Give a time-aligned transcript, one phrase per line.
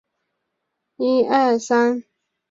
[0.95, 2.03] 布里翁河畔苏塞。